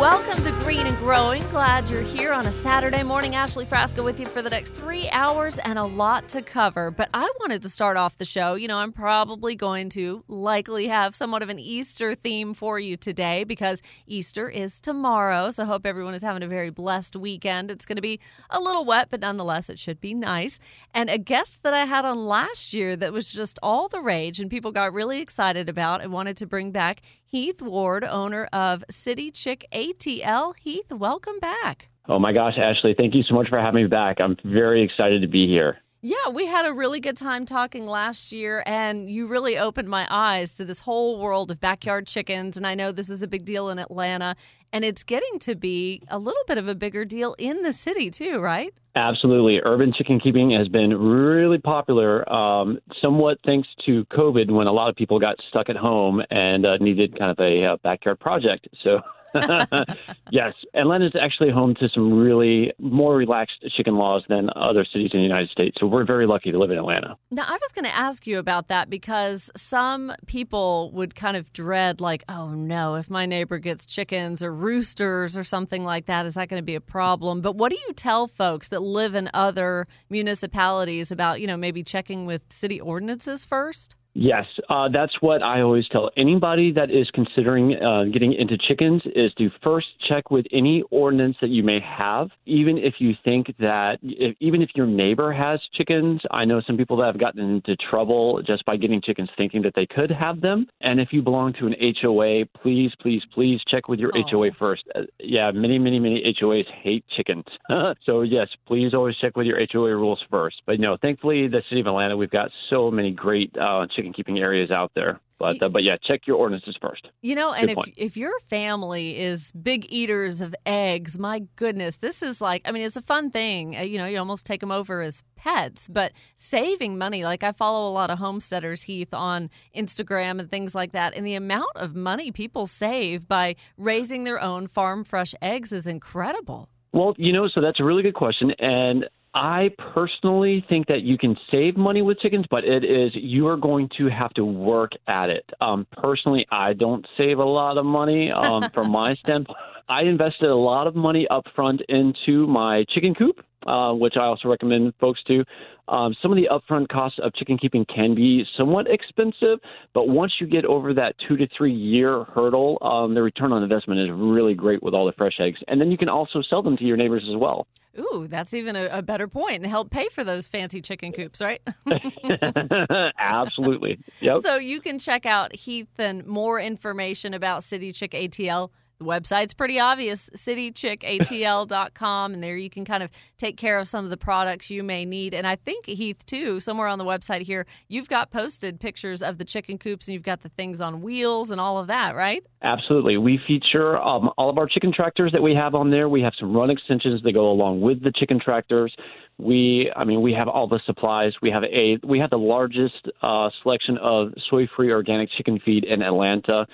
[0.00, 1.42] Welcome to Green and Growing.
[1.50, 3.34] Glad you're here on a Saturday morning.
[3.34, 6.90] Ashley Frasca with you for the next three hours and a lot to cover.
[6.90, 8.54] But I wanted to start off the show.
[8.54, 12.96] You know, I'm probably going to likely have somewhat of an Easter theme for you
[12.96, 15.50] today because Easter is tomorrow.
[15.50, 17.70] So I hope everyone is having a very blessed weekend.
[17.70, 20.58] It's going to be a little wet, but nonetheless, it should be nice.
[20.94, 24.40] And a guest that I had on last year that was just all the rage
[24.40, 28.82] and people got really excited about and wanted to bring back Heath Ward, owner of
[28.90, 30.52] City Chick ATL.
[30.58, 31.86] Heath, welcome back.
[32.08, 34.20] Oh my gosh, Ashley, thank you so much for having me back.
[34.20, 35.78] I'm very excited to be here.
[36.02, 40.06] Yeah, we had a really good time talking last year, and you really opened my
[40.08, 42.56] eyes to this whole world of backyard chickens.
[42.56, 44.34] And I know this is a big deal in Atlanta,
[44.72, 48.10] and it's getting to be a little bit of a bigger deal in the city,
[48.10, 48.72] too, right?
[48.96, 49.60] Absolutely.
[49.62, 54.88] Urban chicken keeping has been really popular, um, somewhat thanks to COVID when a lot
[54.88, 58.68] of people got stuck at home and uh, needed kind of a uh, backyard project.
[58.82, 59.00] So,
[60.30, 65.10] yes, Atlanta is actually home to some really more relaxed chicken laws than other cities
[65.12, 65.76] in the United States.
[65.80, 67.16] So, we're very lucky to live in Atlanta.
[67.30, 71.52] Now, I was going to ask you about that because some people would kind of
[71.52, 76.26] dread, like, oh no, if my neighbor gets chickens or roosters or something like that,
[76.26, 77.40] is that going to be a problem?
[77.40, 81.82] But what do you tell folks that live in other municipalities about, you know, maybe
[81.82, 83.96] checking with city ordinances first?
[84.14, 89.02] Yes, uh, that's what I always tell anybody that is considering uh, getting into chickens
[89.14, 93.54] is to first check with any ordinance that you may have, even if you think
[93.58, 96.20] that, if, even if your neighbor has chickens.
[96.30, 99.74] I know some people that have gotten into trouble just by getting chickens thinking that
[99.76, 100.66] they could have them.
[100.80, 104.22] And if you belong to an HOA, please, please, please check with your Oh.
[104.28, 104.82] HOA first.
[104.94, 107.44] Uh, yeah, many, many, many HOAs hate chickens.
[108.04, 110.62] so, yes, please always check with your HOA rules first.
[110.66, 114.38] But no, thankfully, the city of Atlanta, we've got so many great uh, chicken keeping
[114.38, 115.20] areas out there.
[115.38, 117.08] But, uh, but yeah, check your ordinances first.
[117.22, 117.94] You know, and Good if point.
[117.96, 122.82] if your family is big eaters of eggs, my goodness, this is like I mean,
[122.84, 123.74] it's a fun thing.
[123.74, 127.24] Uh, You know, you almost take them over as pets, but saving money.
[127.24, 131.26] Like I follow a lot of homesteaders, Heath, on Instagram and things like that, and
[131.26, 136.68] the amount of money people save by raising their own farm fresh eggs is incredible.
[136.92, 138.50] Well, you know, so that's a really good question.
[138.58, 143.46] And I personally think that you can save money with chickens, but it is you
[143.46, 145.48] are going to have to work at it.
[145.60, 149.56] Um, personally, I don't save a lot of money um, from my standpoint.
[149.88, 154.24] I invested a lot of money up front into my chicken coop, uh, which I
[154.24, 155.44] also recommend folks do.
[155.88, 159.58] Um, some of the upfront costs of chicken keeping can be somewhat expensive,
[159.92, 163.62] but once you get over that two to three year hurdle, um, the return on
[163.62, 165.58] investment is really great with all the fresh eggs.
[165.66, 167.66] And then you can also sell them to your neighbors as well.
[167.98, 171.40] Ooh, that's even a, a better point and help pay for those fancy chicken coops,
[171.40, 171.60] right?
[173.18, 173.98] Absolutely.
[174.20, 174.38] Yep.
[174.42, 178.70] So you can check out Heath and more information about City Chick ATL.
[179.00, 182.34] The website's pretty obvious, citychickatl.com.
[182.34, 183.08] And there you can kind of
[183.38, 185.32] take care of some of the products you may need.
[185.32, 189.38] And I think, Heath, too, somewhere on the website here, you've got posted pictures of
[189.38, 192.44] the chicken coops and you've got the things on wheels and all of that, right?
[192.62, 193.16] Absolutely.
[193.16, 196.10] We feature um, all of our chicken tractors that we have on there.
[196.10, 198.94] We have some run extensions that go along with the chicken tractors.
[199.38, 201.32] We, I mean, we have all the supplies.
[201.40, 206.02] We have a, we have the largest uh, selection of soy-free organic chicken feed in
[206.02, 206.66] Atlanta.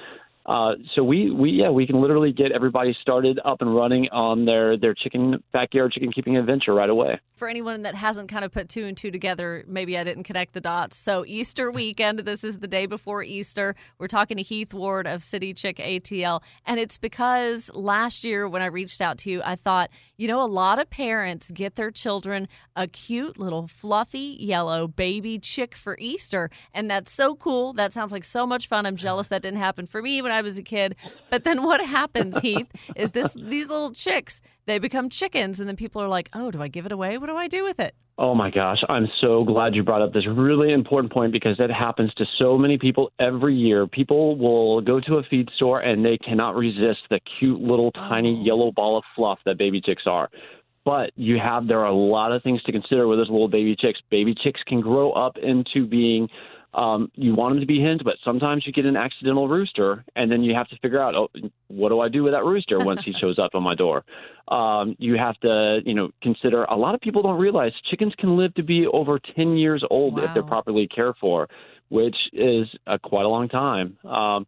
[0.47, 4.45] Uh, so we, we yeah we can literally get everybody started up and running on
[4.45, 7.19] their their chicken backyard chicken keeping adventure right away.
[7.35, 10.55] For anyone that hasn't kind of put two and two together, maybe I didn't connect
[10.55, 10.97] the dots.
[10.97, 13.75] So Easter weekend, this is the day before Easter.
[13.99, 18.63] We're talking to Heath Ward of City Chick ATL, and it's because last year when
[18.63, 21.91] I reached out to you, I thought you know a lot of parents get their
[21.91, 22.47] children
[22.77, 27.73] a cute little fluffy yellow baby chick for Easter, and that's so cool.
[27.73, 28.87] That sounds like so much fun.
[28.87, 30.97] I'm jealous that didn't happen for me when I was a kid.
[31.31, 35.77] But then what happens, Heath, is this these little chicks they become chickens, and then
[35.77, 37.19] people are like, "Oh, do I give it away?
[37.19, 40.15] What do I do with it?" Oh my gosh, I'm so glad you brought up
[40.15, 43.87] this really important point because that happens to so many people every year.
[43.87, 48.38] People will go to a feed store and they cannot resist the cute little tiny
[48.41, 48.44] oh.
[48.44, 50.31] yellow ball of fluff that baby chicks are.
[50.87, 53.77] But you have there are a lot of things to consider with those little baby
[53.77, 54.00] chicks.
[54.11, 56.29] Baby chicks can grow up into being
[56.76, 60.31] um, you want them to be hens, but sometimes you get an accidental rooster, and
[60.31, 61.28] then you have to figure out, oh,
[61.69, 64.05] what do I do with that rooster once he shows up on my door?
[64.49, 66.64] Um, you have to, you know, consider.
[66.64, 70.19] A lot of people don't realize chickens can live to be over 10 years old
[70.19, 71.49] if they're properly cared for,
[71.88, 73.96] which is uh, quite a long time.
[74.05, 74.46] Um,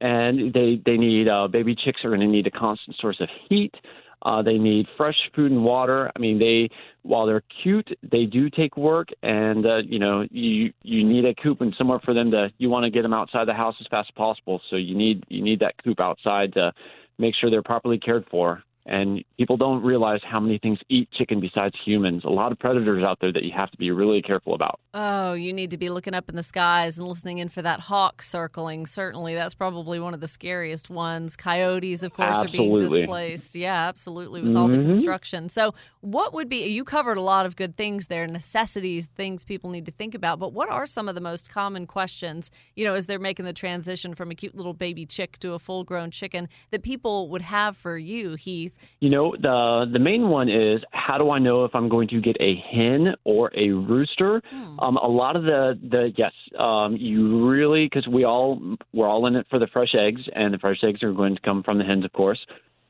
[0.00, 3.28] and they they need uh, baby chicks are going to need a constant source of
[3.48, 3.74] heat.
[4.22, 6.10] Uh, they need fresh food and water.
[6.14, 6.68] I mean, they
[7.02, 11.34] while they're cute, they do take work, and uh, you know you you need a
[11.34, 12.50] coop and somewhere for them to.
[12.58, 15.24] You want to get them outside the house as fast as possible, so you need
[15.28, 16.72] you need that coop outside to
[17.18, 18.62] make sure they're properly cared for.
[18.88, 22.24] And people don't realize how many things eat chicken besides humans.
[22.24, 24.80] A lot of predators out there that you have to be really careful about.
[24.94, 27.80] Oh, you need to be looking up in the skies and listening in for that
[27.80, 28.86] hawk circling.
[28.86, 31.36] Certainly, that's probably one of the scariest ones.
[31.36, 33.54] Coyotes, of course, are being displaced.
[33.54, 34.86] Yeah, absolutely, with all the Mhm.
[34.86, 35.50] construction.
[35.50, 39.68] So, what would be, you covered a lot of good things there, necessities, things people
[39.68, 40.38] need to think about.
[40.38, 43.52] But what are some of the most common questions, you know, as they're making the
[43.52, 47.42] transition from a cute little baby chick to a full grown chicken that people would
[47.42, 48.76] have for you, Heath?
[49.00, 52.20] You know, the the main one is how do I know if I'm going to
[52.20, 54.42] get a hen or a rooster?
[54.80, 58.60] Um, a lot of the the yes, um, you really because we all
[58.92, 61.42] we're all in it for the fresh eggs, and the fresh eggs are going to
[61.42, 62.38] come from the hens, of course.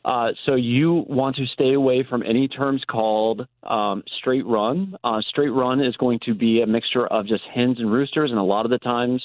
[0.05, 4.97] Uh, so you want to stay away from any terms called um, straight run.
[5.05, 8.39] Uh, straight run is going to be a mixture of just hens and roosters, and
[8.39, 9.23] a lot of the times,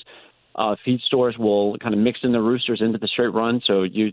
[0.56, 3.84] uh, feed stores will kind of mix in the roosters into the straight run, so
[3.84, 4.12] you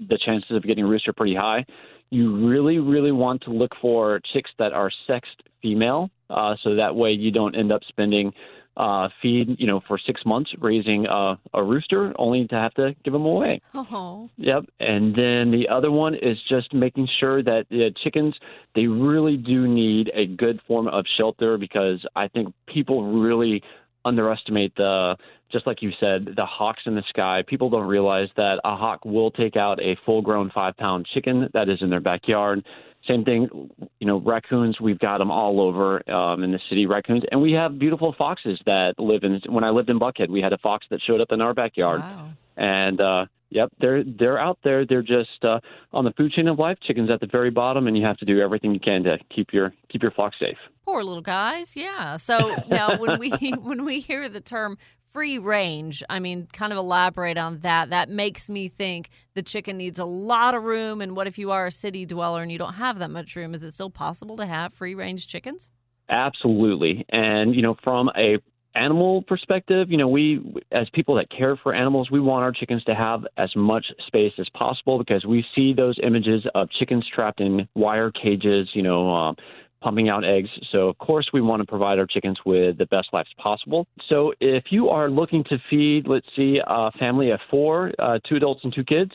[0.00, 1.64] the chances of getting a rooster are pretty high.
[2.10, 6.94] You really, really want to look for chicks that are sexed female, uh, so that
[6.94, 8.32] way you don't end up spending
[8.76, 12.94] uh, feed, you know, for six months raising uh, a rooster, only to have to
[13.04, 13.60] give them away.
[13.74, 13.86] Oh,
[14.36, 14.64] Yep.
[14.80, 18.34] And then the other one is just making sure that the chickens
[18.74, 23.62] they really do need a good form of shelter because I think people really
[24.04, 25.16] underestimate the
[25.54, 27.42] just like you said the hawks in the sky.
[27.46, 31.78] People don't realize that a hawk will take out a full-grown five-pound chicken that is
[31.80, 32.64] in their backyard.
[33.06, 33.70] Same thing,
[34.00, 34.80] you know, raccoons.
[34.80, 38.58] We've got them all over um, in the city, raccoons, and we have beautiful foxes
[38.66, 39.40] that live in.
[39.46, 42.00] When I lived in Buckhead, we had a fox that showed up in our backyard
[42.00, 42.30] wow.
[42.56, 45.60] and uh yep they're they're out there they're just uh
[45.92, 48.24] on the food chain of life chickens at the very bottom and you have to
[48.24, 51.76] do everything you can to keep your keep your flock safe Poor little guys.
[51.76, 52.18] Yeah.
[52.18, 53.30] So now when we
[53.62, 54.76] when we hear the term
[55.14, 57.88] free range, I mean, kind of elaborate on that.
[57.90, 61.00] That makes me think the chicken needs a lot of room.
[61.00, 63.54] And what if you are a city dweller and you don't have that much room?
[63.54, 65.70] Is it still possible to have free range chickens?
[66.08, 68.36] absolutely and you know from a
[68.74, 72.82] animal perspective you know we as people that care for animals we want our chickens
[72.84, 77.40] to have as much space as possible because we see those images of chickens trapped
[77.40, 79.36] in wire cages you know um,
[79.84, 80.48] pumping out eggs.
[80.72, 83.86] So, of course, we want to provide our chickens with the best lives possible.
[84.08, 88.36] So, if you are looking to feed, let's see, a family of four, uh, two
[88.36, 89.12] adults and two kids,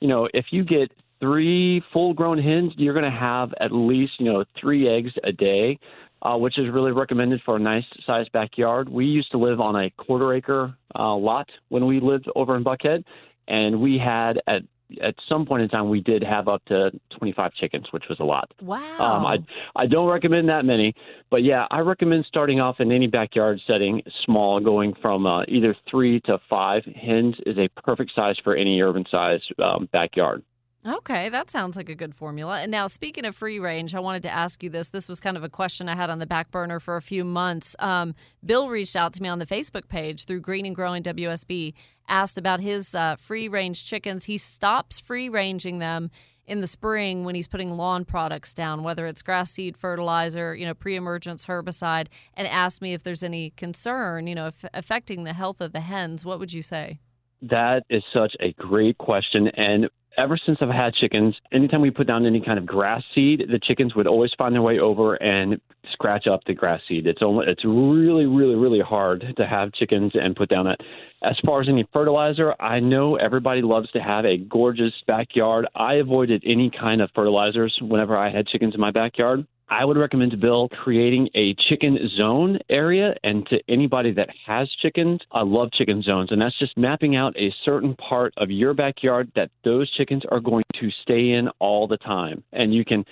[0.00, 4.12] you know, if you get three full grown hens, you're going to have at least,
[4.18, 5.78] you know, three eggs a day.
[6.24, 8.88] Uh, which is really recommended for a nice sized backyard.
[8.88, 12.62] We used to live on a quarter acre uh, lot when we lived over in
[12.62, 13.02] Buckhead,
[13.48, 14.62] and we had at
[15.02, 18.24] at some point in time we did have up to 25 chickens, which was a
[18.24, 18.50] lot.
[18.60, 18.98] Wow.
[18.98, 19.36] Um, I
[19.76, 20.94] I don't recommend that many,
[21.30, 25.74] but yeah, I recommend starting off in any backyard setting small, going from uh, either
[25.90, 30.42] three to five hens is a perfect size for any urban size um, backyard.
[30.84, 32.60] Okay, that sounds like a good formula.
[32.60, 34.88] And now, speaking of free range, I wanted to ask you this.
[34.88, 37.24] This was kind of a question I had on the back burner for a few
[37.24, 37.76] months.
[37.78, 41.74] Um, Bill reached out to me on the Facebook page through Green and Growing WSB,
[42.08, 44.24] asked about his uh, free range chickens.
[44.24, 46.10] He stops free ranging them
[46.46, 50.66] in the spring when he's putting lawn products down, whether it's grass seed fertilizer, you
[50.66, 55.60] know, pre-emergence herbicide, and asked me if there's any concern, you know, affecting the health
[55.60, 56.24] of the hens.
[56.24, 56.98] What would you say?
[57.40, 59.48] That is such a great question.
[59.56, 63.44] And ever since I've had chickens, anytime we put down any kind of grass seed,
[63.50, 65.60] the chickens would always find their way over and
[65.92, 67.06] scratch up the grass seed.
[67.06, 70.78] It's only it's really, really, really hard to have chickens and put down that.
[71.22, 75.66] As far as any fertilizer, I know everybody loves to have a gorgeous backyard.
[75.74, 79.46] I avoided any kind of fertilizers whenever I had chickens in my backyard.
[79.72, 83.14] I would recommend to Bill creating a chicken zone area.
[83.24, 86.30] And to anybody that has chickens, I love chicken zones.
[86.30, 90.40] And that's just mapping out a certain part of your backyard that those chickens are
[90.40, 92.44] going to stay in all the time.
[92.52, 93.02] And you can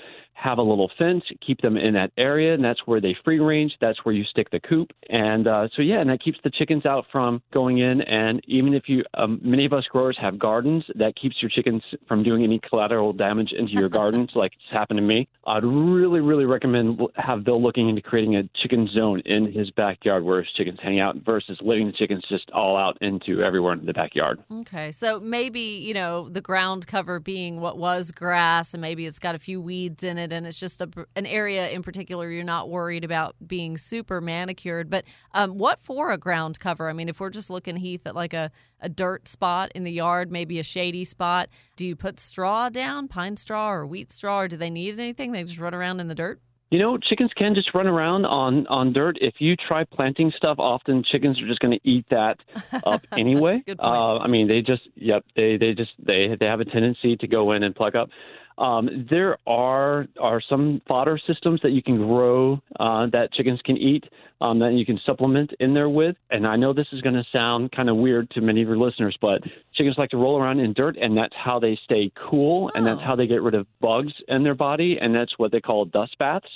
[0.42, 3.72] have a little fence, keep them in that area, and that's where they free range.
[3.80, 6.86] That's where you stick the coop, and uh, so yeah, and that keeps the chickens
[6.86, 8.00] out from going in.
[8.02, 11.82] And even if you, um, many of us growers have gardens, that keeps your chickens
[12.08, 15.28] from doing any collateral damage into your gardens, like it's happened to me.
[15.46, 20.24] I'd really, really recommend have Bill looking into creating a chicken zone in his backyard
[20.24, 23.84] where his chickens hang out, versus letting the chickens just all out into everywhere in
[23.84, 24.42] the backyard.
[24.50, 29.18] Okay, so maybe you know the ground cover being what was grass, and maybe it's
[29.18, 32.44] got a few weeds in it, and it's just a, an area in particular you're
[32.44, 34.90] not worried about being super manicured.
[34.90, 36.88] But um, what for a ground cover?
[36.88, 39.92] I mean, if we're just looking Heath at like a a dirt spot in the
[39.92, 44.40] yard, maybe a shady spot, do you put straw down, pine straw or wheat straw,
[44.40, 45.32] or do they need anything?
[45.32, 46.40] They just run around in the dirt.
[46.70, 49.18] You know, chickens can just run around on on dirt.
[49.20, 52.36] If you try planting stuff, often chickens are just going to eat that
[52.84, 53.64] up anyway.
[53.76, 57.26] Uh, I mean, they just yep, they they just they they have a tendency to
[57.26, 58.10] go in and pluck up.
[58.60, 63.78] Um, there are are some fodder systems that you can grow uh, that chickens can
[63.78, 64.04] eat
[64.42, 66.14] um, that you can supplement in there with.
[66.30, 68.76] And I know this is going to sound kind of weird to many of your
[68.76, 69.42] listeners, but
[69.74, 73.00] chickens like to roll around in dirt, and that's how they stay cool, and that's
[73.00, 73.06] Oh.
[73.06, 76.16] how they get rid of bugs in their body, and that's what they call dust
[76.18, 76.46] baths.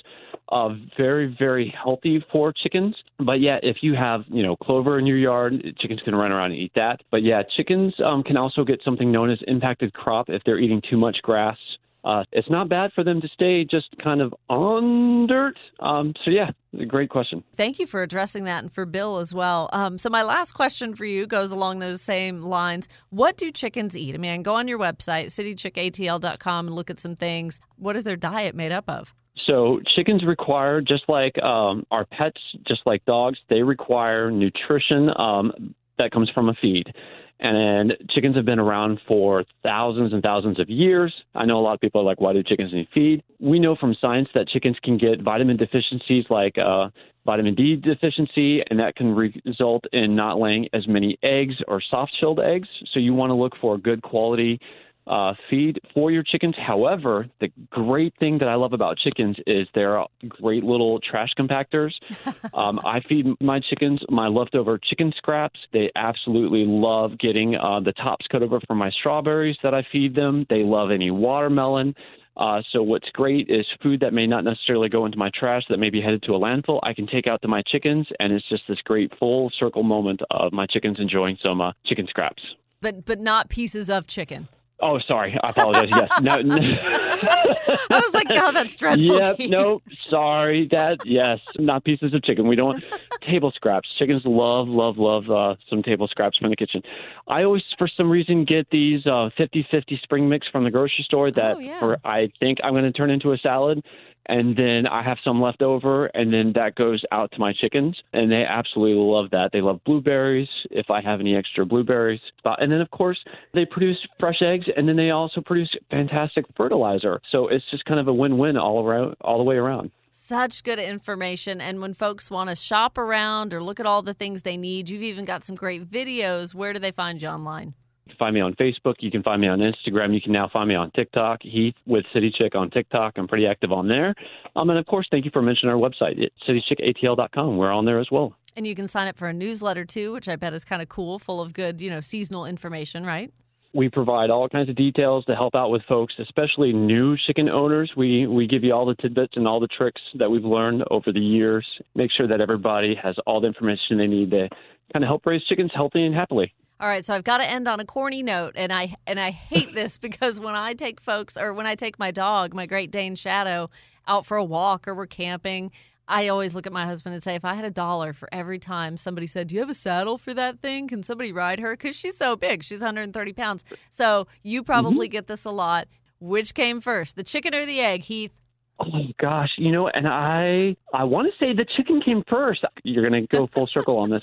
[0.51, 2.95] Uh, very very healthy for chickens.
[3.19, 6.53] But yeah, if you have you know clover in your yard, chickens can run around
[6.53, 7.01] and eat that.
[7.11, 10.83] But yeah, chickens um, can also get something known as impacted crop if they're eating
[10.91, 11.57] too much grass.
[12.05, 15.55] Uh, it's not bad for them to stay just kind of on dirt.
[15.81, 16.51] Um, so yeah,
[16.87, 17.43] great question.
[17.57, 19.71] Thank you for addressing that and for Bill as well.
[19.73, 22.89] Um, so, my last question for you goes along those same lines.
[23.09, 24.15] What do chickens eat?
[24.15, 27.61] I mean, I go on your website, citychickatl.com, and look at some things.
[27.77, 29.15] What is their diet made up of?
[29.47, 35.75] So chickens require, just like um, our pets, just like dogs, they require nutrition um,
[35.99, 36.93] that comes from a feed.
[37.41, 41.13] And chickens have been around for thousands and thousands of years.
[41.35, 43.23] I know a lot of people are like, why do chickens need feed?
[43.41, 46.89] We know from science that chickens can get vitamin deficiencies like uh,
[47.27, 51.83] vitamin D deficiency, and that can re- result in not laying as many eggs or
[51.91, 52.69] soft shelled eggs.
[52.93, 54.61] So you want to look for good quality
[55.07, 56.55] uh, feed for your chickens.
[56.59, 61.93] However, the great thing that I love about chickens is they're great little trash compactors.
[62.55, 65.61] um, I feed my chickens my leftover chicken scraps.
[65.73, 70.15] They absolutely love getting uh, the tops cut over from my strawberries that I feed
[70.15, 70.47] them.
[70.49, 71.95] They love any watermelon.
[72.37, 75.79] Uh, so what's great is food that may not necessarily go into my trash that
[75.79, 76.81] may be headed to a landfill.
[76.83, 80.21] I can take out to my chickens, and it's just this great full circle moment
[80.31, 82.43] of my chickens enjoying some uh, chicken scraps.
[82.81, 84.49] But but not pieces of chicken.
[84.87, 85.35] Oh, sorry.
[85.43, 85.89] I apologize.
[85.91, 86.21] Yes.
[86.21, 86.37] No.
[86.43, 86.57] no.
[86.57, 89.19] I was like, oh, that's dreadful.
[89.19, 89.37] Yep.
[89.39, 89.51] Keith.
[89.51, 89.81] No.
[90.11, 90.69] Sorry.
[90.71, 90.99] That.
[91.05, 91.41] Yes.
[91.59, 92.47] Not pieces of chicken.
[92.47, 92.85] We don't want
[93.27, 93.89] table scraps.
[93.99, 96.83] Chickens love, love, love uh, some table scraps from the kitchen.
[97.29, 101.31] I always, for some reason, get these uh, 50-50 spring mix from the grocery store
[101.33, 101.79] that Oh, yeah.
[101.81, 103.83] for, I think I'm going to turn into a salad.
[104.27, 107.97] And then I have some left over, and then that goes out to my chickens,
[108.13, 109.51] and they absolutely love that.
[109.53, 112.21] They love blueberries if I have any extra blueberries.
[112.45, 113.19] And then, of course,
[113.53, 117.21] they produce fresh eggs, and then they also produce fantastic fertilizer.
[117.31, 119.91] So it's just kind of a win-win all around, all the way around.
[120.11, 121.61] Such good information.
[121.61, 124.89] And when folks want to shop around or look at all the things they need,
[124.89, 126.55] you've even got some great videos.
[126.55, 127.75] Where do they find you online?
[128.07, 128.97] You can find me on Facebook.
[129.01, 130.15] You can find me on Instagram.
[130.15, 131.41] You can now find me on TikTok.
[131.43, 133.15] Heath with City Chick on TikTok.
[133.17, 134.15] I'm pretty active on there.
[134.57, 137.57] Um, and of course, thank you for mentioning our website, it's citychickatl.com.
[137.57, 138.35] We're on there as well.
[138.57, 140.89] And you can sign up for a newsletter too, which I bet is kind of
[140.89, 143.33] cool, full of good, you know, seasonal information, right?
[143.73, 147.91] We provide all kinds of details to help out with folks, especially new chicken owners.
[147.97, 151.11] We we give you all the tidbits and all the tricks that we've learned over
[151.11, 151.67] the years.
[151.97, 154.49] Make sure that everybody has all the information they need to
[154.93, 156.55] kind of help raise chickens healthy and happily.
[156.85, 159.31] All right, so I've got to end on a corny note, and I and I
[159.31, 162.91] hate this because when I take folks or when I take my dog, my Great
[162.91, 163.71] Dane Shadow,
[164.07, 165.71] out for a walk or we're camping,
[166.07, 168.59] I always look at my husband and say, if I had a dollar for every
[168.59, 170.87] time somebody said, "Do you have a saddle for that thing?
[170.87, 173.65] Can somebody ride her?" Because she's so big, she's 130 pounds.
[173.89, 174.67] So you mm-hmm.
[174.67, 175.89] probably get this a lot.
[176.21, 178.33] Which came first, the chicken or the egg, Heath?
[178.79, 182.63] Oh my gosh, you know, and I I want to say the chicken came first.
[182.83, 184.23] You're going to go full circle on this.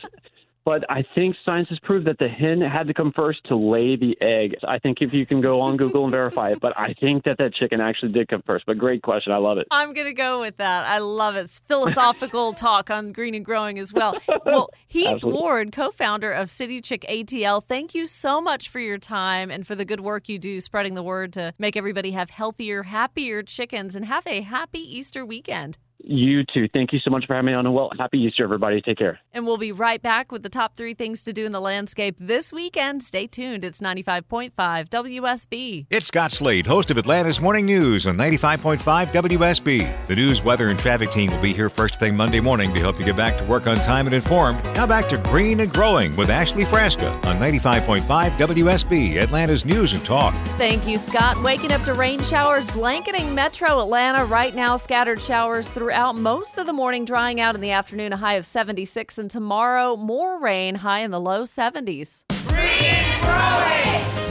[0.63, 3.95] But I think science has proved that the hen had to come first to lay
[3.95, 4.55] the egg.
[4.67, 7.37] I think if you can go on Google and verify it, but I think that
[7.39, 8.65] that chicken actually did come first.
[8.65, 9.33] But great question.
[9.33, 9.67] I love it.
[9.71, 10.85] I'm going to go with that.
[10.85, 11.41] I love it.
[11.41, 14.15] It's philosophical talk on green and growing as well.
[14.45, 15.41] Well, Heath Absolutely.
[15.41, 19.65] Ward, co founder of City Chick ATL, thank you so much for your time and
[19.65, 23.43] for the good work you do spreading the word to make everybody have healthier, happier
[23.43, 25.77] chickens and have a happy Easter weekend.
[26.03, 26.67] You too.
[26.73, 27.71] Thank you so much for having me on.
[27.71, 28.81] Well, happy Easter, everybody.
[28.81, 29.19] Take care.
[29.33, 32.15] And we'll be right back with the top three things to do in the landscape
[32.19, 33.03] this weekend.
[33.03, 33.63] Stay tuned.
[33.63, 34.51] It's 95.5
[34.89, 35.85] WSB.
[35.89, 40.07] It's Scott Slade, host of Atlanta's Morning News on 95.5 WSB.
[40.07, 42.99] The news, weather, and traffic team will be here first thing Monday morning to help
[42.99, 44.63] you get back to work on time and informed.
[44.75, 50.03] Now back to Green and Growing with Ashley Frasca on 95.5 WSB, Atlanta's News and
[50.03, 50.33] Talk.
[50.57, 51.41] Thank you, Scott.
[51.43, 54.77] Waking up to rain showers blanketing metro Atlanta right now.
[54.77, 58.45] Scattered showers throughout most of the morning, drying out in the afternoon, a high of
[58.45, 59.17] 76.
[59.17, 62.23] And tomorrow, more rain, high in the low 70s.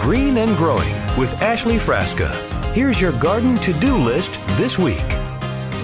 [0.01, 2.31] Green and Growing with Ashley Frasca.
[2.75, 5.20] Here's your garden to do list this week.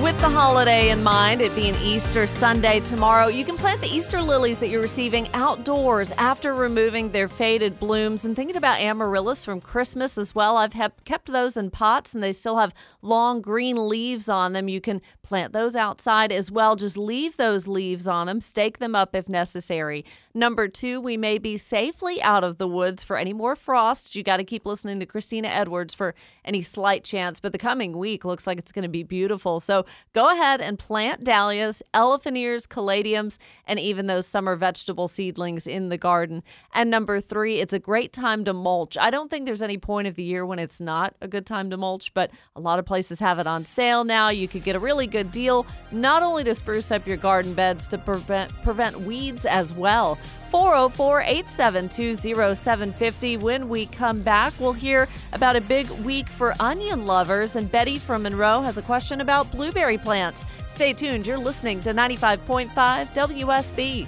[0.03, 4.21] With the holiday in mind, it being Easter Sunday tomorrow, you can plant the Easter
[4.21, 8.27] lilies that you're receiving outdoors after removing their faded blooms.
[8.27, 10.75] And thinking about amaryllis from Christmas as well, I've
[11.05, 14.69] kept those in pots and they still have long green leaves on them.
[14.69, 16.77] You can plant those outside as well.
[16.77, 20.05] Just leave those leaves on them, stake them up if necessary.
[20.37, 24.15] Number two, we may be safely out of the woods for any more frosts.
[24.15, 26.15] You got to keep listening to Christina Edwards for
[26.45, 29.61] any slight chance, but the coming week looks like it's going to be beautiful.
[29.61, 35.67] So go ahead and plant dahlias, elephant ears, caladiums, and even those summer vegetable seedlings
[35.67, 36.43] in the garden.
[36.75, 38.99] And number three, it's a great time to mulch.
[38.99, 41.71] I don't think there's any point of the year when it's not a good time
[41.71, 44.29] to mulch, but a lot of places have it on sale now.
[44.29, 47.89] You could get a really good deal, not only to spruce up your garden beds,
[47.89, 50.19] to prevent, prevent weeds as well.
[50.51, 53.37] 404 872 0750.
[53.37, 57.57] When we come back, we'll hear about a big week for onion lovers.
[57.57, 60.45] And Betty from Monroe has a question about blueberry plants.
[60.69, 61.27] Stay tuned.
[61.27, 62.71] You're listening to 95.5
[63.15, 64.07] WSB.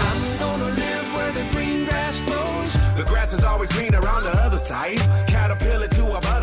[0.00, 2.96] I'm gonna live where the green grass grows.
[2.96, 4.98] The grass is always greener on the other side.
[5.26, 6.41] Caterpillar to a butterfly.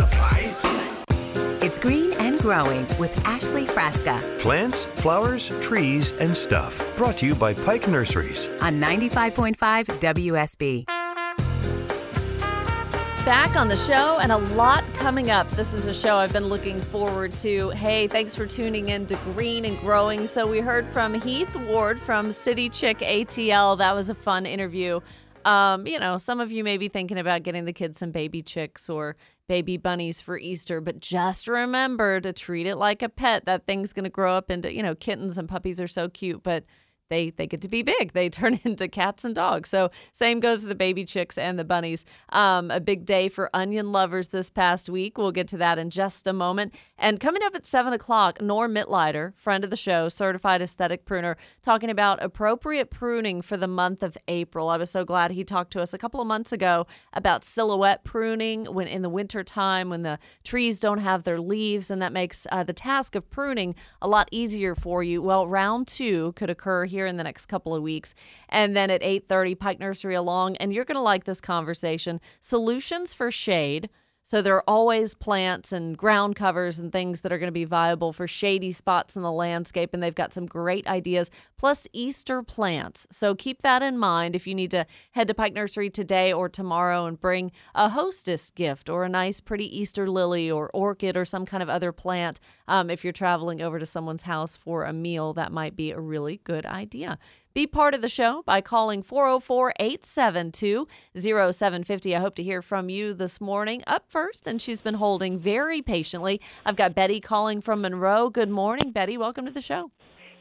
[1.69, 6.97] It's Green and Growing with Ashley Frasca Plants, flowers, trees, and stuff.
[6.97, 8.47] Brought to you by Pike Nurseries.
[8.59, 9.55] on 95.5
[9.99, 10.85] WSB.
[13.23, 15.47] Back on the show and a lot coming up.
[15.49, 17.69] This is a show I've been looking forward to.
[17.69, 20.25] Hey, thanks for tuning in to Green and Growing.
[20.25, 23.77] So, we heard from Heath Ward from City Chick ATL.
[23.77, 25.01] That was a fun interview.
[25.45, 28.41] Um, you know, some of you may be thinking about getting the kids some baby
[28.41, 29.15] chicks or
[29.49, 33.45] baby bunnies for Easter, but just remember to treat it like a pet.
[33.45, 36.43] That thing's going to grow up into, you know, kittens and puppies are so cute,
[36.43, 36.63] but
[37.09, 38.13] they they get to be big.
[38.13, 39.69] They turn into cats and dogs.
[39.69, 42.05] So same goes to the baby chicks and the bunnies.
[42.29, 45.17] Um, a big day for onion lovers this past week.
[45.17, 46.73] We'll get to that in just a moment.
[46.97, 51.37] And coming up at seven o'clock, Norm Mitleider, friend of the show, certified aesthetic pruner,
[51.61, 54.69] talking about appropriate pruning for the month of April.
[54.69, 58.03] I was so glad he talked to us a couple of months ago about silhouette
[58.03, 62.13] pruning when in the winter time when the trees don't have their leaves, and that
[62.13, 65.21] makes uh, the task of pruning a lot easier for you.
[65.21, 68.13] Well, round two could occur here in the next couple of weeks,
[68.49, 72.19] and then at 8:30, Pike Nursery along, and you're going to like this conversation.
[72.39, 73.89] Solutions for shade.
[74.29, 77.65] So there are always plants and ground covers and things that are going to be
[77.65, 82.43] viable for shady spots in the landscape, and they've got some great ideas, plus Easter
[82.43, 83.07] plants.
[83.09, 86.47] So keep that in mind if you need to head to Pike Nursery today or
[86.47, 91.25] tomorrow and bring a hostess gift or a nice, pretty Easter lily or orchid or
[91.25, 92.39] some kind of other plant.
[92.67, 95.99] Um, if you're traveling over to someone's house for a meal, that might be a
[95.99, 97.17] really good idea.
[97.55, 102.15] Be part of the show by calling 404 872 0750.
[102.15, 103.81] I hope to hear from you this morning.
[103.87, 106.39] Up first, and she's been holding very patiently.
[106.63, 108.29] I've got Betty calling from Monroe.
[108.29, 109.17] Good morning, Betty.
[109.17, 109.89] Welcome to the show.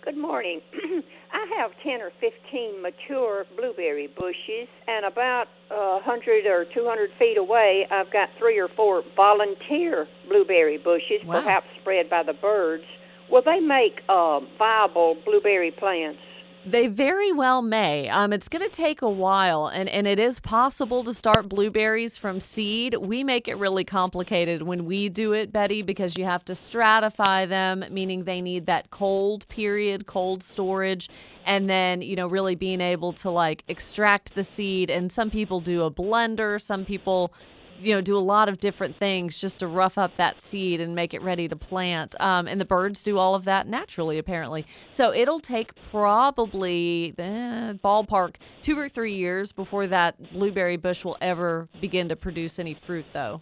[0.04, 0.60] Good morning.
[1.32, 7.38] I have 10 or 15 mature blueberry bushes, and about uh, 100 or 200 feet
[7.38, 11.40] away, I've got three or four volunteer blueberry bushes, Wow.
[11.42, 12.84] perhaps spread by the birds.
[13.30, 16.20] Will they make uh, viable blueberry plants?
[16.66, 18.10] They very well may.
[18.10, 22.18] Um, it's going to take a while, and, and it is possible to start blueberries
[22.18, 22.94] from seed.
[22.96, 27.48] We make it really complicated when we do it, Betty, because you have to stratify
[27.48, 31.08] them, meaning they need that cold period, cold storage,
[31.46, 34.90] and then, you know, really being able to like extract the seed.
[34.90, 37.32] And some people do a blender, some people
[37.80, 40.94] you know, do a lot of different things just to rough up that seed and
[40.94, 42.14] make it ready to plant.
[42.20, 44.66] Um, and the birds do all of that naturally, apparently.
[44.90, 51.16] So it'll take probably eh, ballpark two or three years before that blueberry bush will
[51.20, 53.40] ever begin to produce any fruit, though.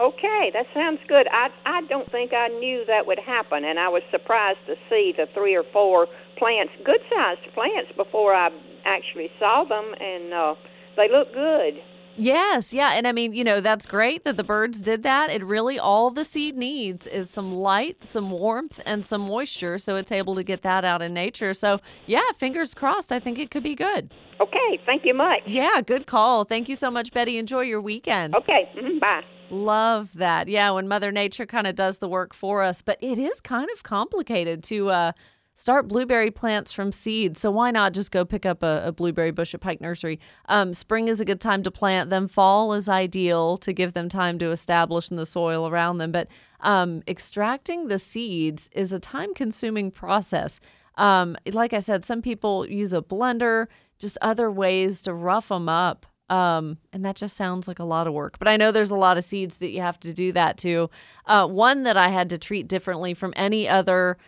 [0.00, 1.26] Okay, that sounds good.
[1.32, 5.12] I I don't think I knew that would happen, and I was surprised to see
[5.16, 8.50] the three or four plants, good sized plants, before I
[8.84, 10.54] actually saw them, and uh,
[10.96, 11.82] they look good.
[12.18, 12.94] Yes, yeah.
[12.94, 15.30] And I mean, you know, that's great that the birds did that.
[15.30, 19.78] It really, all the seed needs is some light, some warmth, and some moisture.
[19.78, 21.54] So it's able to get that out in nature.
[21.54, 23.12] So, yeah, fingers crossed.
[23.12, 24.12] I think it could be good.
[24.40, 25.42] Okay, thank you much.
[25.46, 26.44] Yeah, good call.
[26.44, 27.38] Thank you so much, Betty.
[27.38, 28.36] Enjoy your weekend.
[28.36, 29.22] Okay, mhm, bye.
[29.50, 30.48] Love that.
[30.48, 33.68] Yeah, when Mother Nature kind of does the work for us, but it is kind
[33.72, 35.12] of complicated to uh,
[35.58, 37.36] start blueberry plants from seed.
[37.36, 40.20] So why not just go pick up a, a blueberry bush at Pike Nursery?
[40.48, 42.28] Um, spring is a good time to plant them.
[42.28, 46.12] Fall is ideal to give them time to establish in the soil around them.
[46.12, 46.28] But
[46.60, 50.60] um, extracting the seeds is a time-consuming process.
[50.94, 53.66] Um, like I said, some people use a blender,
[53.98, 56.06] just other ways to rough them up.
[56.30, 58.38] Um, and that just sounds like a lot of work.
[58.38, 60.88] But I know there's a lot of seeds that you have to do that to.
[61.26, 64.18] Uh, one that I had to treat differently from any other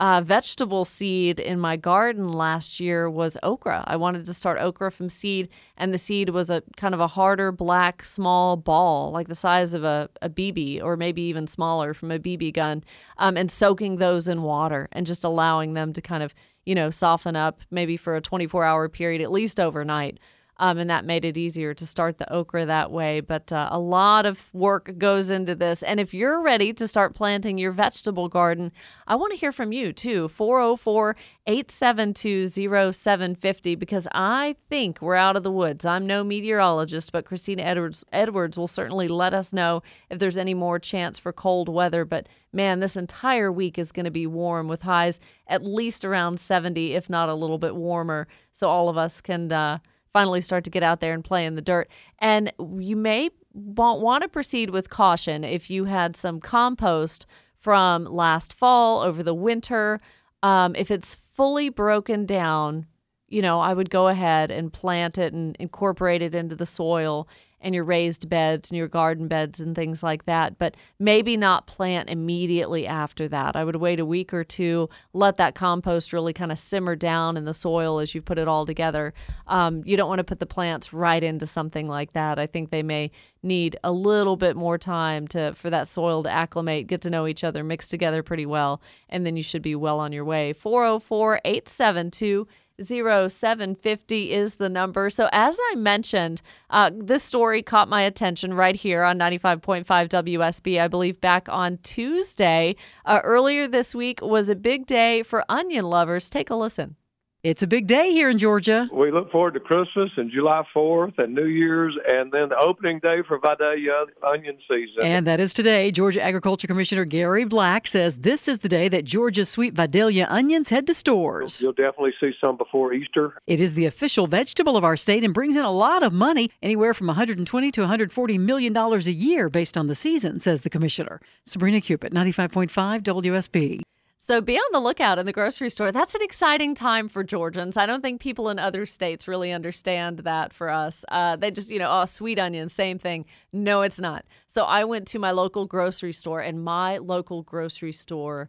[0.00, 3.84] uh, vegetable seed in my garden last year was okra.
[3.86, 7.06] I wanted to start okra from seed, and the seed was a kind of a
[7.06, 11.94] harder black small ball, like the size of a, a BB or maybe even smaller
[11.94, 12.82] from a BB gun,
[13.18, 16.34] um, and soaking those in water and just allowing them to kind of,
[16.66, 20.18] you know, soften up maybe for a 24 hour period, at least overnight.
[20.58, 23.20] Um, and that made it easier to start the okra that way.
[23.20, 25.82] But uh, a lot of work goes into this.
[25.82, 28.70] And if you're ready to start planting your vegetable garden,
[29.06, 30.28] I want to hear from you too.
[30.28, 35.84] 404 872 0750 because I think we're out of the woods.
[35.84, 40.54] I'm no meteorologist, but Christina Edwards, Edwards will certainly let us know if there's any
[40.54, 42.04] more chance for cold weather.
[42.04, 46.38] But man, this entire week is going to be warm with highs at least around
[46.38, 48.28] 70, if not a little bit warmer.
[48.52, 49.50] So all of us can.
[49.50, 49.78] Uh,
[50.14, 51.90] finally start to get out there and play in the dirt.
[52.20, 52.50] And
[52.80, 57.26] you may want to proceed with caution if you had some compost
[57.58, 60.00] from last fall over the winter.
[60.42, 62.86] Um, if it's fully broken down,
[63.28, 67.28] you know, I would go ahead and plant it and incorporate it into the soil
[67.64, 71.66] and your raised beds and your garden beds and things like that, but maybe not
[71.66, 73.56] plant immediately after that.
[73.56, 77.38] I would wait a week or two, let that compost really kind of simmer down
[77.38, 79.14] in the soil as you've put it all together.
[79.46, 82.38] Um, you don't want to put the plants right into something like that.
[82.38, 83.10] I think they may
[83.42, 87.26] need a little bit more time to for that soil to acclimate, get to know
[87.26, 90.52] each other, mix together pretty well, and then you should be well on your way.
[90.52, 92.46] 404 872
[92.80, 95.10] 0750 is the number.
[95.10, 100.80] So, as I mentioned, uh, this story caught my attention right here on 95.5 WSB,
[100.80, 102.76] I believe back on Tuesday.
[103.04, 106.28] Uh, earlier this week was a big day for onion lovers.
[106.28, 106.96] Take a listen.
[107.44, 108.88] It's a big day here in Georgia.
[108.90, 113.00] We look forward to Christmas and July 4th and New Year's and then the opening
[113.00, 115.02] day for Vidalia onion season.
[115.02, 115.90] And that is today.
[115.90, 120.70] Georgia Agriculture Commissioner Gary Black says this is the day that Georgia's sweet Vidalia onions
[120.70, 121.60] head to stores.
[121.60, 123.34] You'll definitely see some before Easter.
[123.46, 126.50] It is the official vegetable of our state and brings in a lot of money,
[126.62, 130.70] anywhere from 120 to 140 million dollars a year based on the season, says the
[130.70, 131.20] commissioner.
[131.44, 133.82] Sabrina Cupit, 95.5 WSB.
[134.26, 135.92] So be on the lookout in the grocery store.
[135.92, 137.76] That's an exciting time for Georgians.
[137.76, 141.04] I don't think people in other states really understand that for us.
[141.10, 143.26] Uh, they just, you know, oh, sweet onions, same thing.
[143.52, 144.24] No, it's not.
[144.46, 148.48] So I went to my local grocery store, and my local grocery store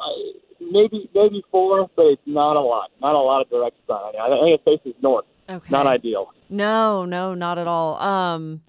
[0.62, 2.92] maybe maybe four, but it's not a lot.
[3.02, 4.00] Not a lot of direct sun.
[4.20, 5.26] I think it faces north.
[5.50, 5.70] Okay.
[5.70, 6.32] Not ideal.
[6.50, 7.98] No, no, not at all.
[7.98, 8.62] Um,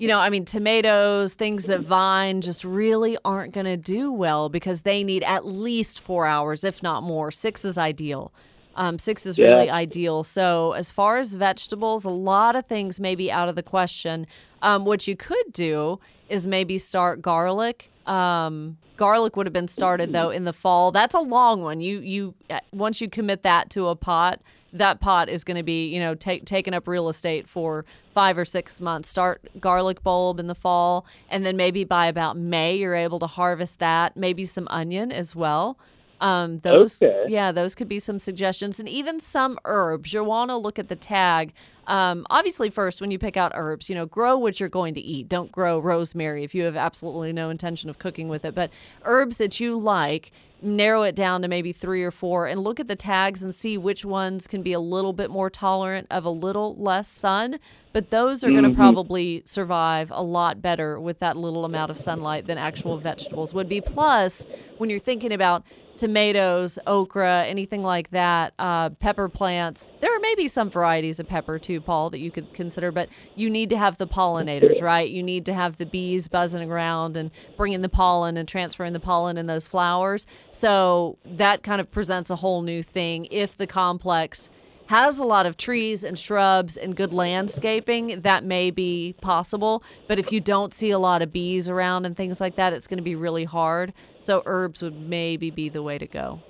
[0.00, 4.48] you know, I mean, tomatoes, things that vine just really aren't going to do well
[4.48, 7.30] because they need at least four hours, if not more.
[7.30, 8.32] Six is ideal.
[8.76, 10.24] Um, six is really ideal.
[10.24, 14.26] So, as far as vegetables, a lot of things may be out of the question.
[14.62, 17.90] Um, what you could do is maybe start garlic.
[18.06, 20.92] Um, garlic would have been started though in the fall.
[20.92, 21.82] That's a long one.
[21.82, 24.40] You you uh, once you commit that to a pot,
[24.72, 28.36] that pot is going to be you know take taking up real estate for five
[28.38, 29.08] or six months.
[29.08, 33.26] Start garlic bulb in the fall, and then maybe by about May you're able to
[33.26, 34.16] harvest that.
[34.16, 35.78] Maybe some onion as well.
[36.20, 37.24] Um, those, Okay.
[37.28, 40.12] yeah, those could be some suggestions, and even some herbs.
[40.12, 41.54] You'll want to look at the tag.
[41.90, 45.00] Um, obviously, first when you pick out herbs, you know, grow what you're going to
[45.00, 45.28] eat.
[45.28, 48.54] Don't grow rosemary if you have absolutely no intention of cooking with it.
[48.54, 48.70] But
[49.04, 50.30] herbs that you like,
[50.62, 53.76] narrow it down to maybe three or four, and look at the tags and see
[53.76, 57.58] which ones can be a little bit more tolerant of a little less sun.
[57.92, 61.98] But those are going to probably survive a lot better with that little amount of
[61.98, 63.80] sunlight than actual vegetables would be.
[63.80, 64.46] Plus,
[64.78, 65.64] when you're thinking about
[66.00, 69.92] tomatoes, okra, anything like that, uh, pepper plants.
[70.00, 73.50] There are maybe some varieties of pepper too, Paul, that you could consider, but you
[73.50, 75.08] need to have the pollinators, right?
[75.08, 79.00] You need to have the bees buzzing around and bringing the pollen and transferring the
[79.00, 80.26] pollen in those flowers.
[80.50, 84.50] So that kind of presents a whole new thing if the complex
[84.90, 89.84] has a lot of trees and shrubs and good landscaping, that may be possible.
[90.08, 92.88] But if you don't see a lot of bees around and things like that, it's
[92.88, 93.92] going to be really hard.
[94.18, 96.40] So herbs would maybe be the way to go.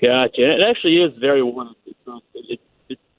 [0.00, 0.54] Gotcha.
[0.54, 1.40] It actually is very
[2.34, 2.60] it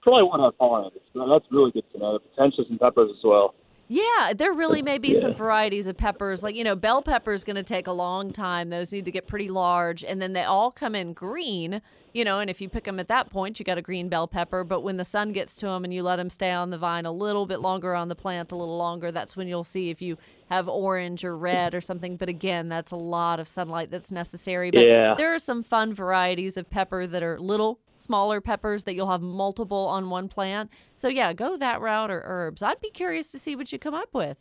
[0.03, 1.01] probably would have pollinators.
[1.13, 2.13] So uh, that's really good to know.
[2.13, 3.55] The potentials and peppers as well.
[3.89, 6.41] Yeah, there really may be some varieties of peppers.
[6.41, 8.69] Like, you know, bell pepper is going to take a long time.
[8.69, 10.03] Those need to get pretty large.
[10.03, 11.81] And then they all come in green,
[12.13, 14.25] you know, and if you pick them at that point, you got a green bell
[14.25, 14.63] pepper.
[14.63, 17.05] But when the sun gets to them and you let them stay on the vine
[17.05, 20.01] a little bit longer, on the plant a little longer, that's when you'll see if
[20.01, 20.17] you
[20.49, 22.15] have orange or red or something.
[22.15, 24.71] But again, that's a lot of sunlight that's necessary.
[24.71, 25.13] But Yeah.
[25.15, 29.21] there are some fun varieties of pepper that are little smaller peppers that you'll have
[29.21, 30.69] multiple on one plant.
[30.95, 32.61] So yeah, go that route or herbs.
[32.61, 34.37] I'd be curious to see what you come up with.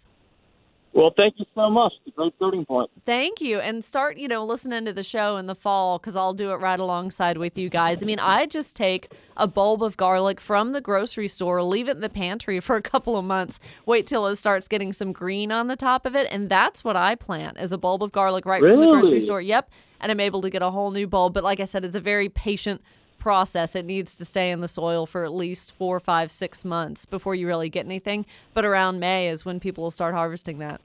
[0.95, 1.95] Well, thank you so much.
[2.05, 2.91] It's a great starting point.
[3.07, 3.61] Thank you.
[3.61, 6.57] And start, you know, listening to the show in the fall because I'll do it
[6.57, 8.03] right alongside with you guys.
[8.03, 11.93] I mean, I just take a bulb of garlic from the grocery store, leave it
[11.93, 15.51] in the pantry for a couple of months, wait till it starts getting some green
[15.51, 16.29] on the top of it.
[16.31, 19.41] And that's what I plant is a bulb of garlic right from the grocery store.
[19.41, 19.71] Yep.
[19.99, 21.33] And I'm able to get a whole new bulb.
[21.33, 22.83] But like I said, it's a very patient
[23.23, 23.77] process.
[23.77, 27.37] It needs to stay in the soil for at least four, five, six months before
[27.37, 28.27] you really get anything.
[28.53, 30.81] But around May is when people will start harvesting that.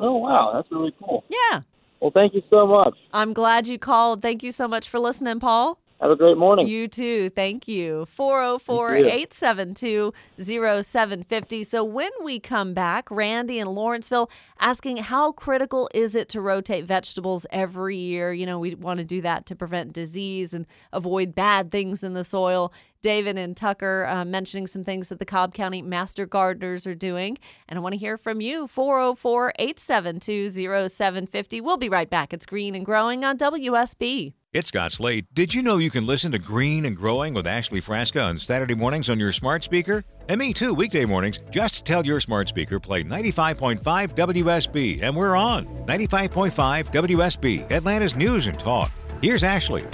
[0.00, 0.50] Oh, wow.
[0.52, 1.24] That's really cool.
[1.28, 1.60] Yeah.
[2.00, 2.98] Well, thank you so much.
[3.12, 4.20] I'm glad you called.
[4.20, 5.78] Thank you so much for listening, Paul.
[6.00, 6.66] Have a great morning.
[6.66, 7.30] You too.
[7.30, 8.04] Thank you.
[8.06, 11.64] 404 872 0750.
[11.64, 14.30] So when we come back, Randy in Lawrenceville
[14.60, 18.32] asking how critical is it to rotate vegetables every year?
[18.34, 22.12] You know, we want to do that to prevent disease and avoid bad things in
[22.12, 22.74] the soil.
[23.06, 27.38] David and Tucker uh, mentioning some things that the Cobb County Master Gardeners are doing.
[27.68, 28.66] And I want to hear from you.
[28.66, 31.60] 404 872 0750.
[31.60, 32.32] We'll be right back.
[32.32, 34.32] It's Green and Growing on WSB.
[34.52, 35.28] It's Scott Slade.
[35.32, 38.74] Did you know you can listen to Green and Growing with Ashley Frasca on Saturday
[38.74, 40.02] mornings on your smart speaker?
[40.28, 41.38] And me too, weekday mornings.
[41.52, 43.82] Just tell your smart speaker play 95.5
[44.16, 48.90] WSB, and we're on 95.5 WSB, Atlanta's News and Talk.
[49.22, 49.84] Here's Ashley.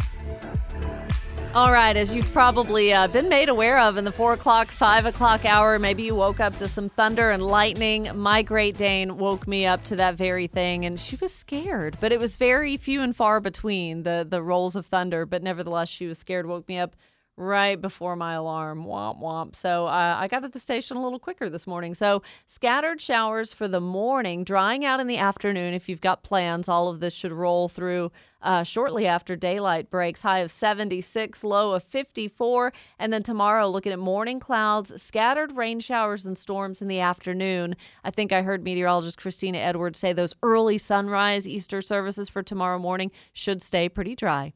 [1.54, 5.04] All right, as you've probably uh, been made aware of in the four o'clock, five
[5.04, 8.08] o'clock hour, maybe you woke up to some thunder and lightning.
[8.14, 12.10] My Great Dane woke me up to that very thing, and she was scared, but
[12.10, 15.26] it was very few and far between the the rolls of thunder.
[15.26, 16.46] But nevertheless, she was scared.
[16.46, 16.96] Woke me up
[17.42, 18.84] right before my alarm.
[18.84, 19.54] Womp womp.
[19.54, 21.94] So uh, I got to the station a little quicker this morning.
[21.94, 25.74] So scattered showers for the morning, drying out in the afternoon.
[25.74, 28.10] If you've got plans, all of this should roll through
[28.42, 30.22] uh, shortly after daylight breaks.
[30.22, 32.72] High of 76, low of 54.
[32.98, 37.76] And then tomorrow, looking at morning clouds, scattered rain showers and storms in the afternoon.
[38.04, 42.78] I think I heard meteorologist Christina Edwards say those early sunrise Easter services for tomorrow
[42.78, 44.52] morning should stay pretty dry.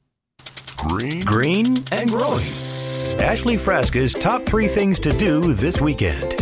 [0.77, 2.75] Green, green and growing.
[3.14, 6.35] Ashley Frasca's top three things to do this weekend.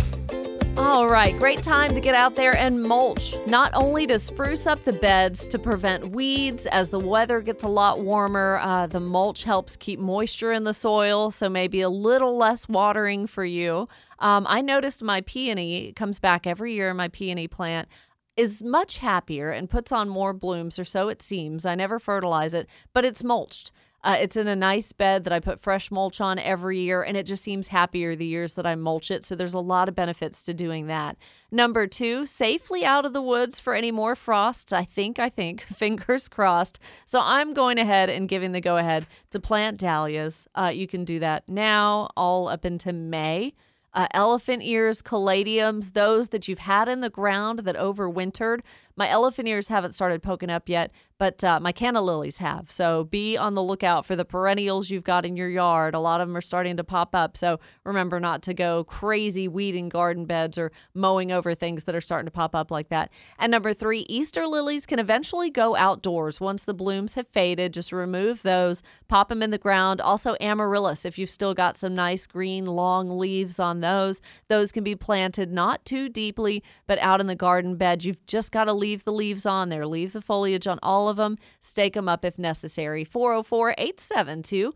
[0.77, 3.35] All right, great time to get out there and mulch.
[3.47, 7.69] Not only to spruce up the beds to prevent weeds as the weather gets a
[7.69, 12.37] lot warmer, uh, the mulch helps keep moisture in the soil, so maybe a little
[12.37, 13.87] less watering for you.
[14.19, 16.93] Um, I noticed my peony comes back every year.
[16.93, 17.87] My peony plant
[18.35, 21.65] is much happier and puts on more blooms, or so it seems.
[21.65, 23.71] I never fertilize it, but it's mulched.
[24.05, 27.17] Uh, it's in a nice bed that I put fresh mulch on every year, and
[27.17, 29.23] it just seems happier the years that I mulch it.
[29.25, 31.17] So there's a lot of benefits to doing that.
[31.51, 34.71] Number two, safely out of the woods for any more frosts.
[34.71, 36.79] I think, I think, fingers crossed.
[37.05, 40.47] So I'm going ahead and giving the go ahead to plant dahlias.
[40.53, 43.55] Uh, you can do that now, all up into May
[43.95, 48.59] uh, elephant ears, caladiums, those that you've had in the ground that overwintered.
[48.97, 52.71] My elephant ears haven't started poking up yet, but uh, my canna lilies have.
[52.71, 55.95] So be on the lookout for the perennials you've got in your yard.
[55.95, 57.35] A lot of them are starting to pop up.
[57.35, 62.01] So remember not to go crazy weeding garden beds or mowing over things that are
[62.01, 63.11] starting to pop up like that.
[63.37, 67.73] And number three, Easter lilies can eventually go outdoors once the blooms have faded.
[67.73, 69.99] Just remove those, pop them in the ground.
[69.99, 74.83] Also, amaryllis, if you've still got some nice green long leaves on those, those can
[74.83, 78.05] be planted not too deeply, but out in the garden bed.
[78.05, 81.17] You've just got to leave the leaves on there, leave the foliage on all of
[81.17, 83.03] them, stake them up if necessary.
[83.03, 84.73] 404 872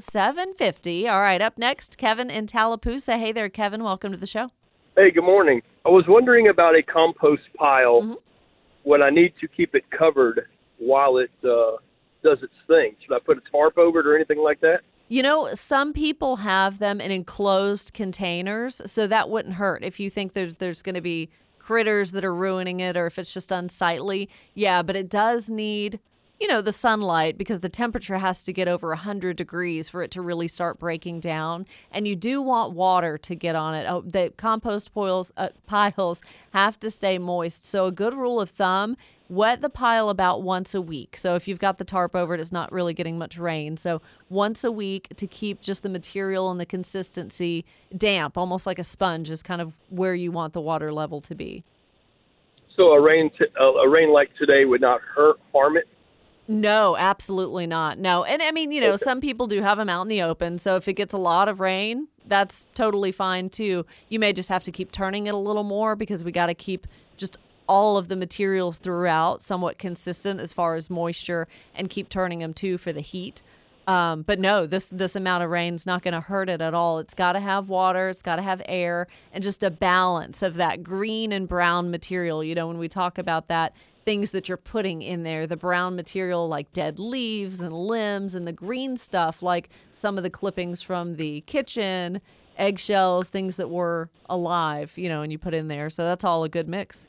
[0.00, 1.08] 0750.
[1.08, 3.16] All right, up next, Kevin in Tallapoosa.
[3.18, 3.82] Hey there, Kevin.
[3.82, 4.50] Welcome to the show.
[4.96, 5.62] Hey, good morning.
[5.86, 8.12] I was wondering about a compost pile Mm-hmm.
[8.82, 10.42] when I need to keep it covered
[10.78, 11.76] while it uh,
[12.22, 12.94] does its thing.
[13.04, 14.80] Should I put a tarp over it or anything like that?
[15.08, 20.08] You know, some people have them in enclosed containers, so that wouldn't hurt if you
[20.10, 21.28] think there's there's going to be
[21.72, 24.28] critters that are ruining it or if it's just unsightly.
[24.52, 26.00] Yeah, but it does need,
[26.42, 30.10] you know, the sunlight because the temperature has to get over 100 degrees for it
[30.10, 31.64] to really start breaking down.
[31.92, 33.86] And you do want water to get on it.
[33.88, 36.20] Oh, the compost piles, uh, piles
[36.52, 37.64] have to stay moist.
[37.64, 38.96] So a good rule of thumb
[39.28, 41.16] wet the pile about once a week.
[41.16, 43.76] So if you've got the tarp over it, it's not really getting much rain.
[43.76, 47.64] So once a week to keep just the material and the consistency
[47.96, 51.36] damp, almost like a sponge, is kind of where you want the water level to
[51.36, 51.62] be.
[52.76, 55.86] So a rain t- a rain like today would not hurt harm it.
[56.48, 57.98] No, absolutely not.
[57.98, 58.24] No.
[58.24, 60.58] And I mean, you know, some people do have them out in the open.
[60.58, 63.86] So if it gets a lot of rain, that's totally fine too.
[64.08, 66.54] You may just have to keep turning it a little more because we got to
[66.54, 67.36] keep just
[67.68, 72.52] all of the materials throughout somewhat consistent as far as moisture and keep turning them
[72.52, 73.40] too for the heat.
[73.86, 76.98] Um, but no, this this amount of rain's not going to hurt it at all.
[77.00, 80.54] It's got to have water, it's got to have air, and just a balance of
[80.54, 82.44] that green and brown material.
[82.44, 83.72] You know, when we talk about that,
[84.04, 88.46] things that you're putting in there, the brown material like dead leaves and limbs, and
[88.46, 92.20] the green stuff like some of the clippings from the kitchen,
[92.56, 94.92] eggshells, things that were alive.
[94.96, 95.90] You know, and you put in there.
[95.90, 97.06] So that's all a good mix.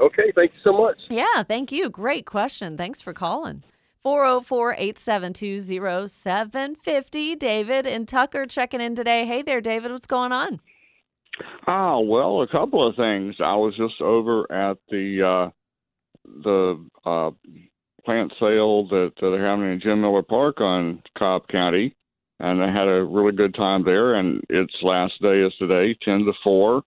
[0.00, 0.96] Okay, thank you so much.
[1.08, 1.90] Yeah, thank you.
[1.90, 2.76] Great question.
[2.76, 3.64] Thanks for calling.
[4.04, 7.36] 404 872 0750.
[7.36, 9.26] David and Tucker checking in today.
[9.26, 9.90] Hey there, David.
[9.90, 10.60] What's going on?
[11.66, 13.36] Ah, well, a couple of things.
[13.40, 15.50] I was just over at the uh
[16.42, 17.30] the uh
[18.04, 21.94] plant sale that, that they're having in Jim Miller Park on Cobb County
[22.40, 26.24] and I had a really good time there and its last day is today, ten
[26.24, 26.82] to four.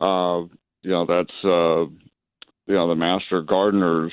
[0.00, 0.46] Uh
[0.82, 1.86] you know, that's uh
[2.66, 4.12] you know, the Master Gardeners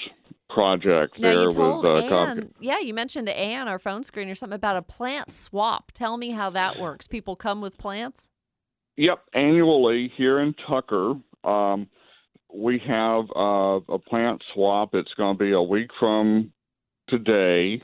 [0.49, 4.03] project Now there you told with uh Cobb yeah, you mentioned to Ann, our phone
[4.03, 5.91] screen, or something about a plant swap.
[5.93, 7.07] Tell me how that works.
[7.07, 8.29] People come with plants?
[8.97, 11.87] Yep, annually here in Tucker, um,
[12.53, 14.93] we have uh, a plant swap.
[14.93, 16.51] It's going to be a week from
[17.07, 17.81] today,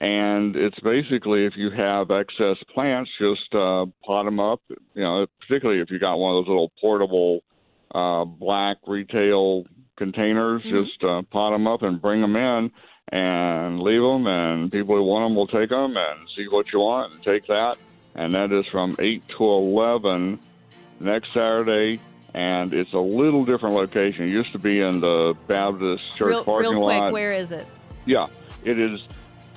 [0.00, 4.60] and it's basically if you have excess plants, just uh, pot them up.
[4.68, 7.40] You know, particularly if you got one of those little portable
[7.94, 9.64] uh, black retail
[9.96, 12.70] containers, just uh, pot them up and bring them in.
[13.12, 16.80] And leave them, and people who want them will take them and see what you
[16.80, 17.76] want and take that
[18.14, 20.38] and that is from 8 to 11
[21.00, 22.00] next Saturday.
[22.34, 24.24] And it's a little different location.
[24.24, 27.12] It used to be in the Baptist Church real, parking real quick, lot.
[27.12, 27.66] where is it?
[28.06, 28.26] Yeah,
[28.64, 29.00] it is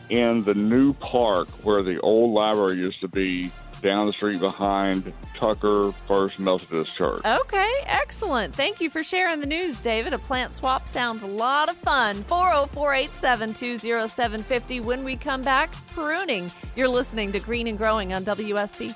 [0.09, 5.13] in the new park where the old library used to be, down the street behind
[5.35, 7.21] Tucker First Methodist Church.
[7.25, 8.55] Okay, excellent.
[8.55, 10.13] Thank you for sharing the news, David.
[10.13, 12.15] A plant swap sounds a lot of fun.
[12.23, 14.79] 404 872 0750.
[14.81, 16.51] When we come back, pruning.
[16.75, 18.95] You're listening to Green and Growing on WSB.